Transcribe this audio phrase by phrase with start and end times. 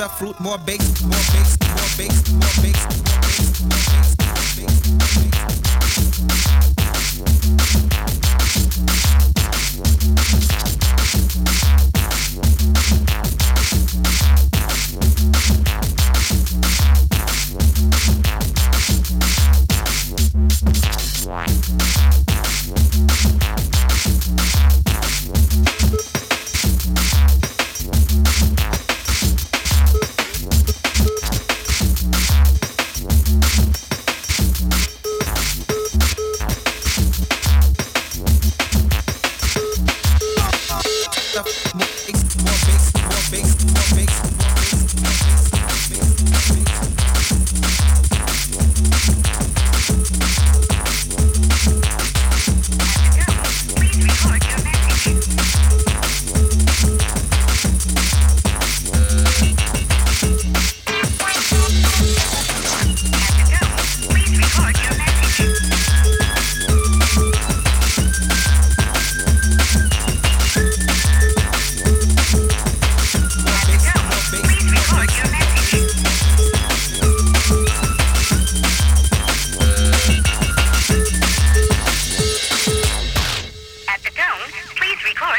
[0.00, 3.99] the fruit, more bakes, more bakes, more bakes, more bakes, more bakes, more bakes,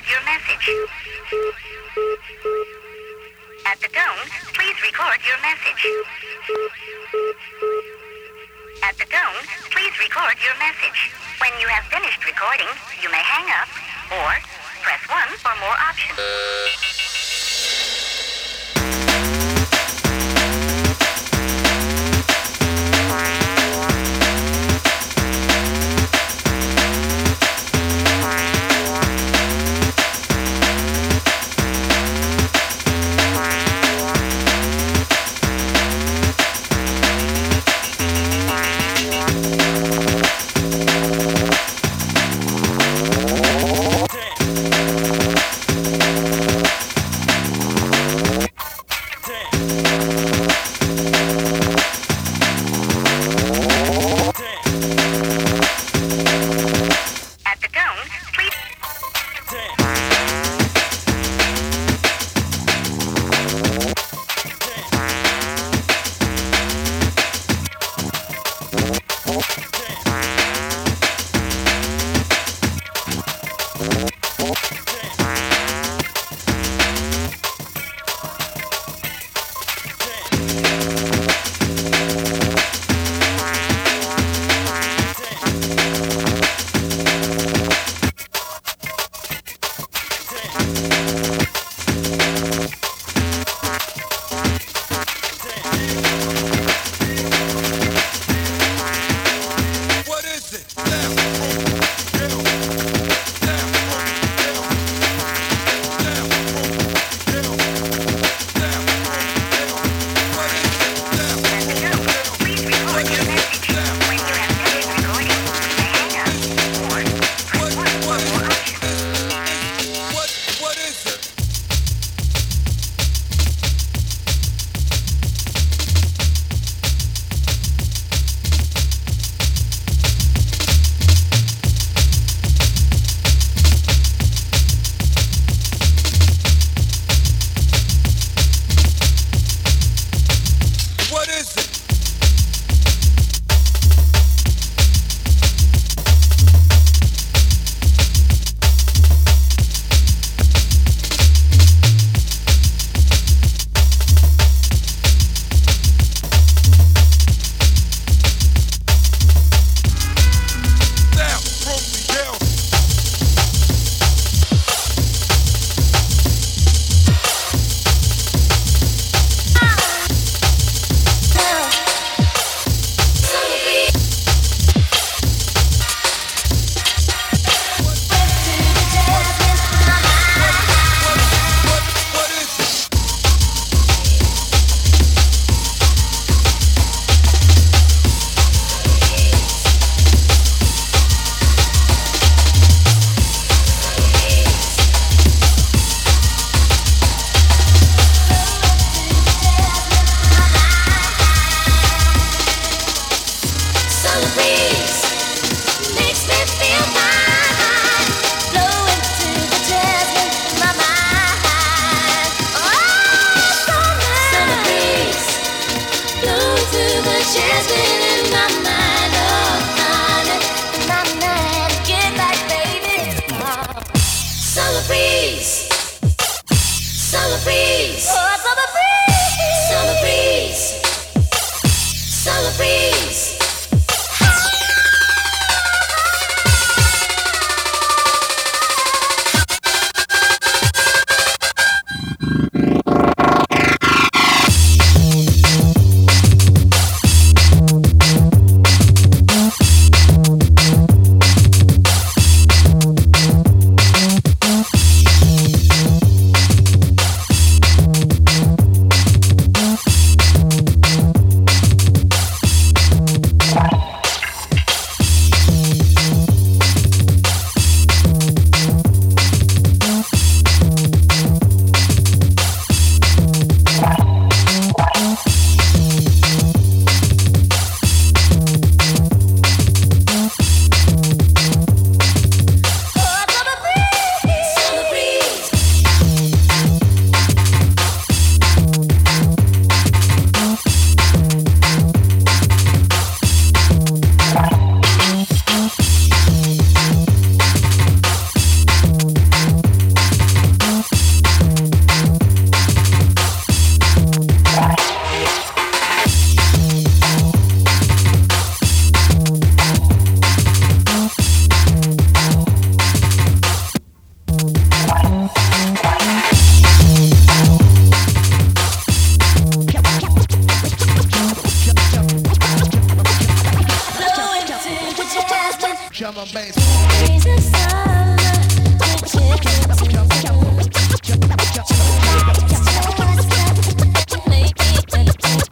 [0.02, 0.70] record your message.
[3.66, 5.86] At the tone, please record your message.
[8.84, 11.12] At the tone, please record your message.
[11.40, 12.68] When you have finished recording,
[13.02, 13.70] you may hang up
[14.12, 14.30] or
[14.82, 17.01] press 1 for more options.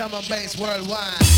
[0.00, 1.29] Drum and bass worldwide.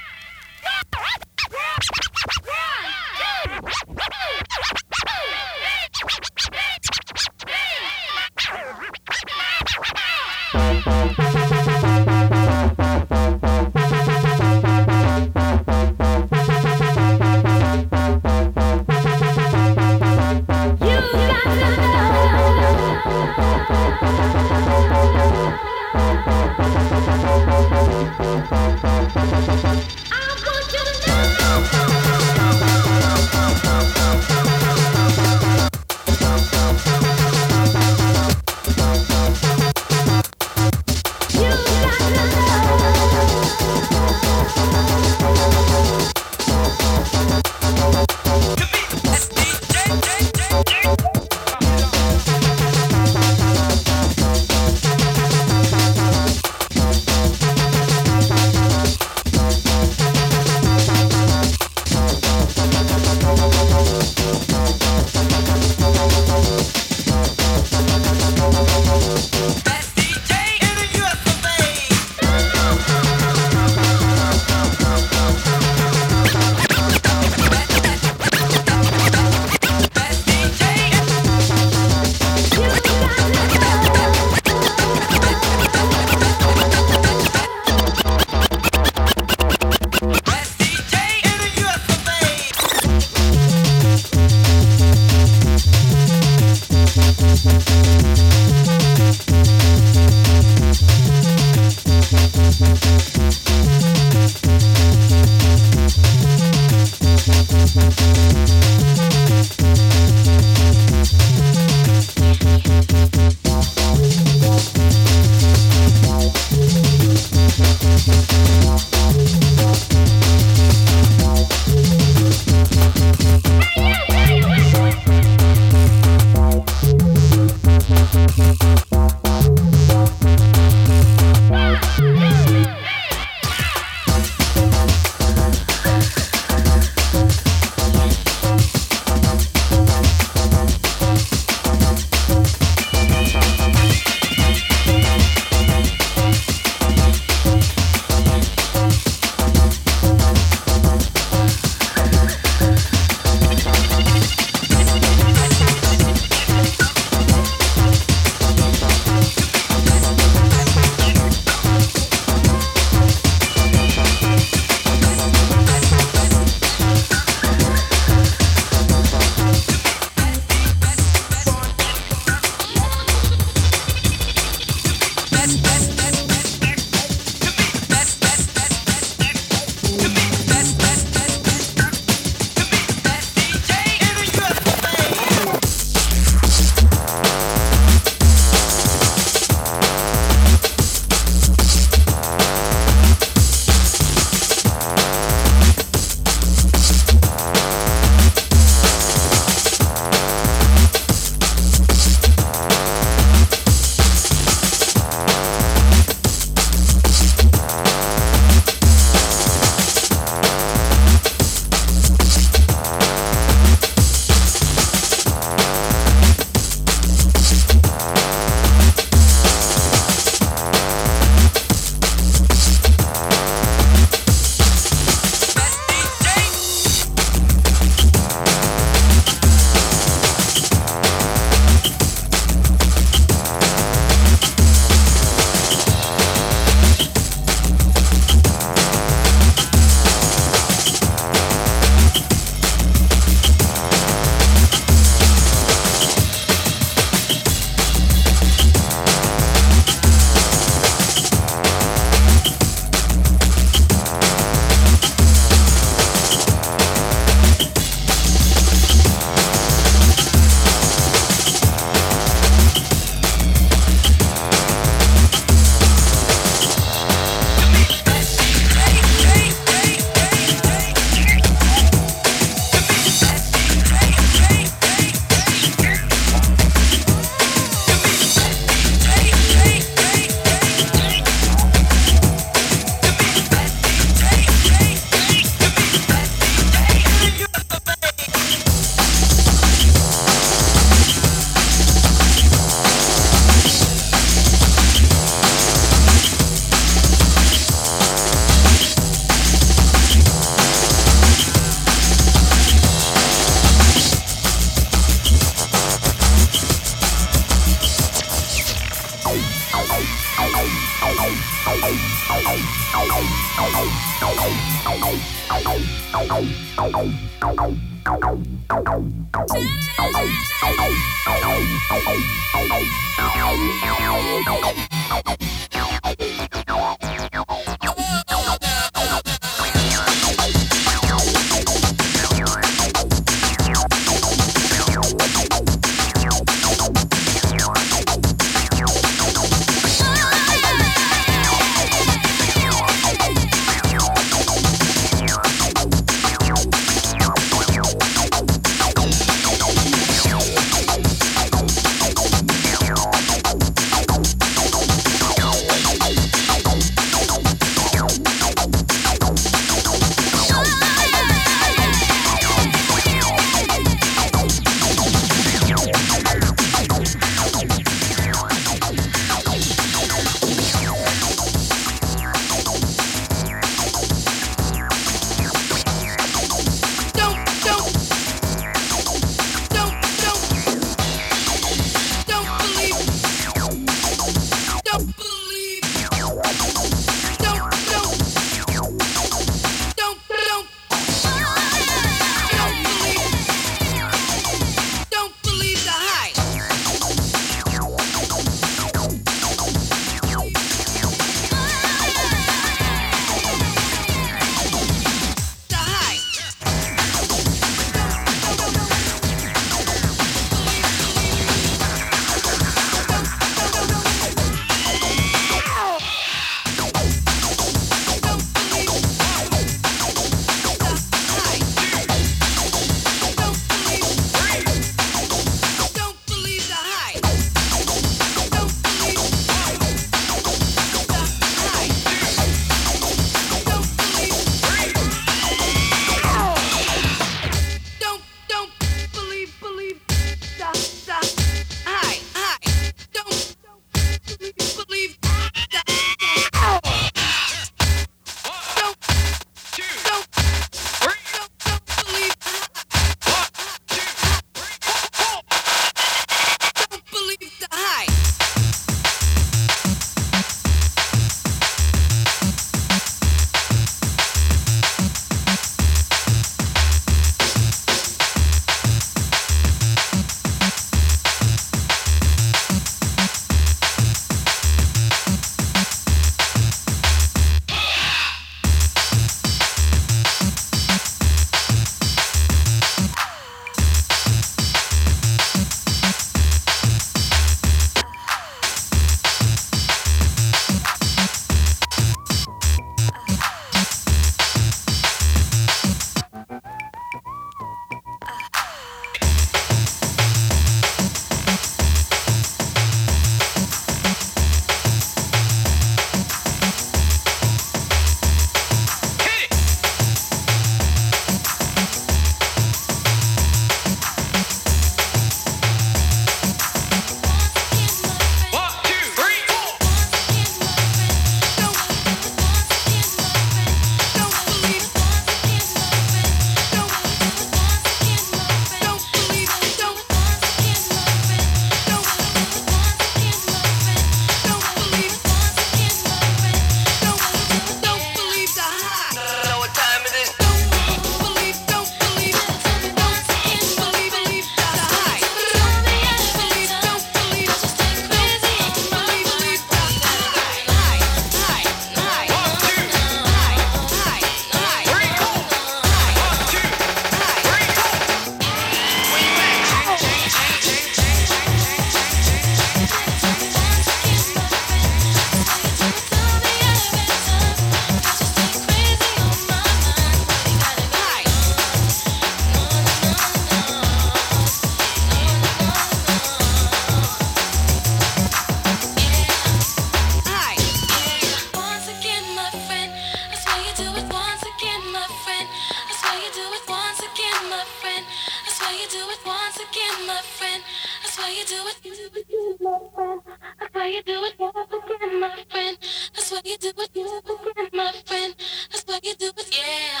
[593.92, 595.76] you do it never again, my friend.
[596.14, 598.34] That's why you do it never again, my friend.
[598.70, 600.00] That's why you do it, yeah.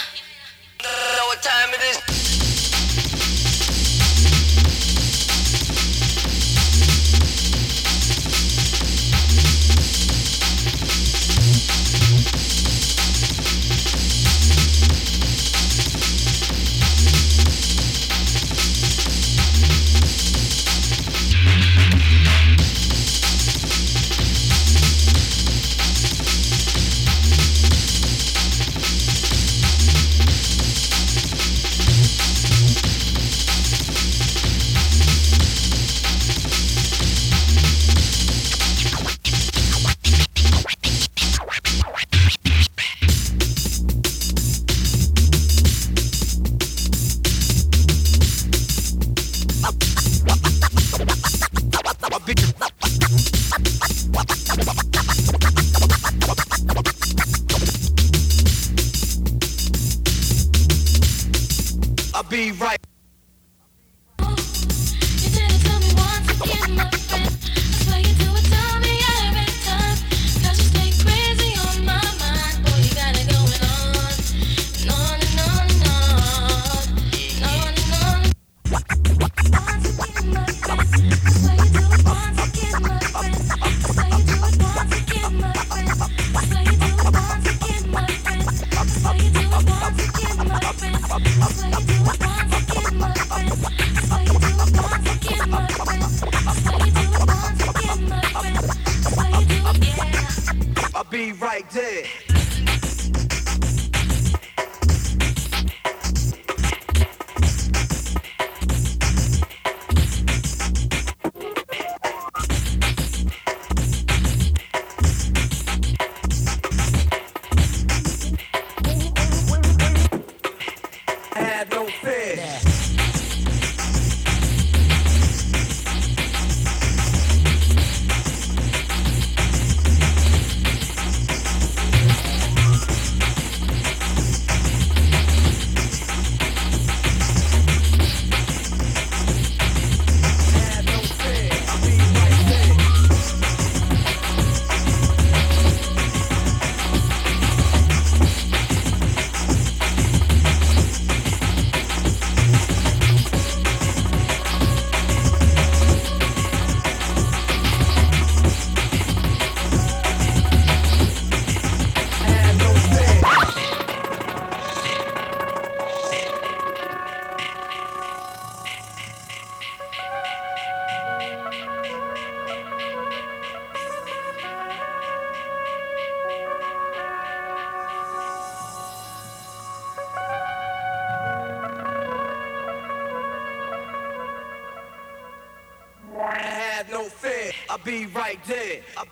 [0.82, 2.51] Know what time it is.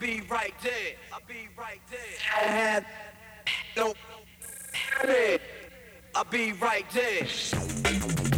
[0.00, 0.94] be right there.
[1.12, 2.00] I'll be right there.
[2.34, 2.86] I have
[3.76, 3.94] no.
[6.14, 8.29] I'll be right there.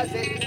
[0.00, 0.39] hace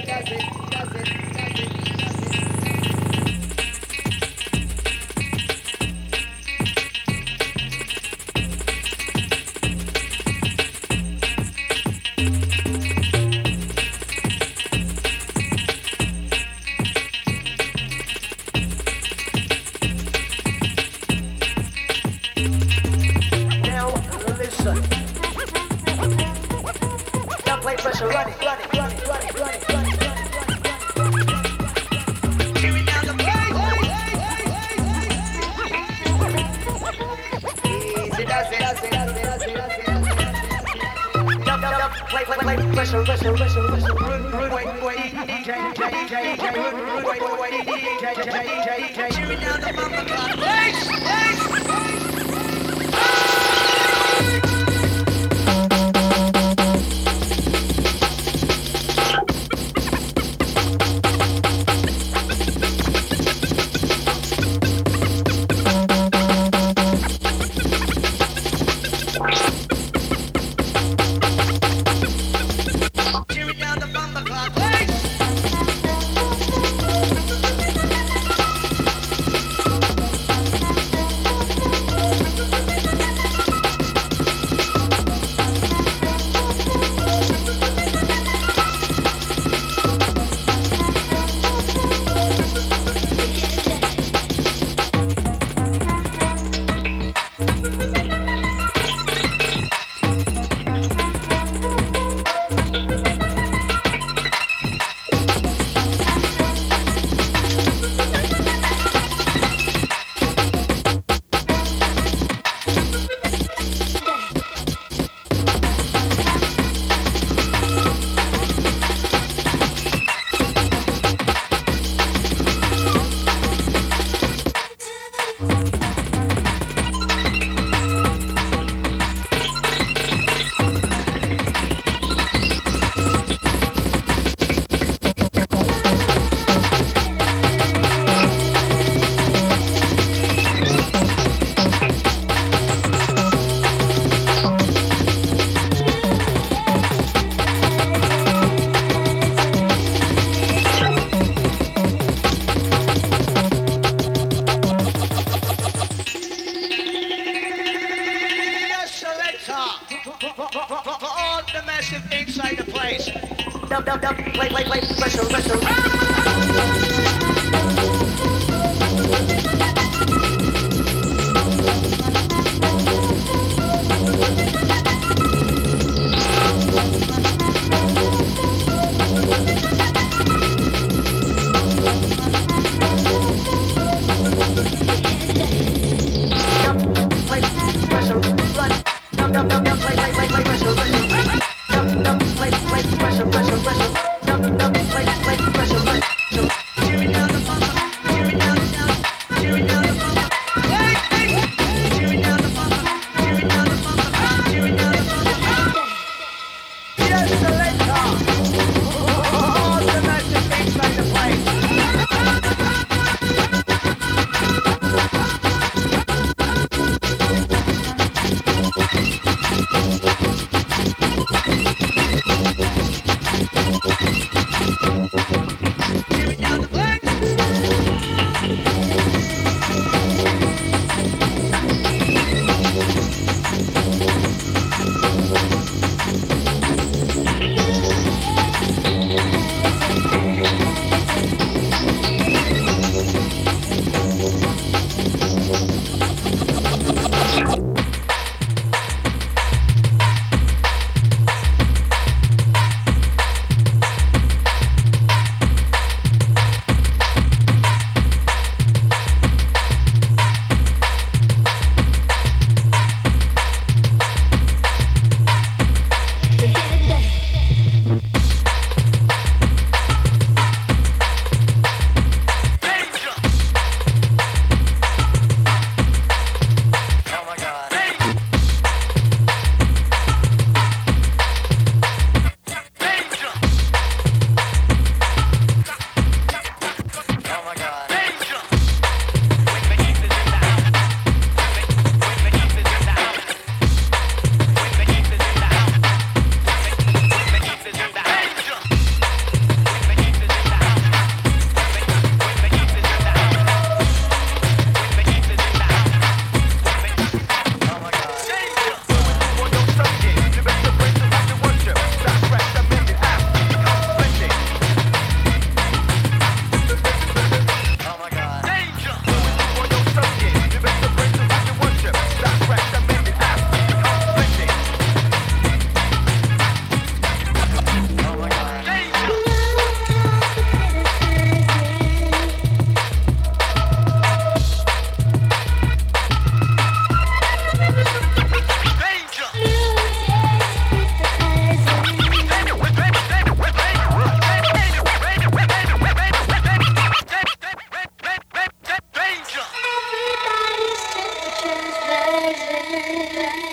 [353.23, 353.52] Yay!